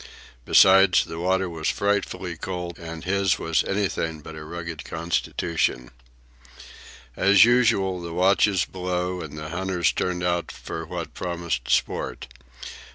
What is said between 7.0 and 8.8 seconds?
As usual, the watches